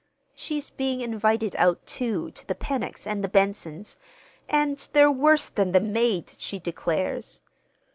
She's 0.33 0.71
being 0.71 1.01
invited 1.01 1.55
out, 1.57 1.85
too, 1.85 2.31
to 2.31 2.47
the 2.47 2.55
Pennocks' 2.55 3.05
and 3.05 3.23
the 3.23 3.27
Bensons'; 3.29 3.97
and 4.49 4.77
they're 4.93 5.11
worse 5.11 5.47
than 5.47 5.73
the 5.73 5.79
maid, 5.79 6.31
she 6.39 6.57
declares. 6.57 7.43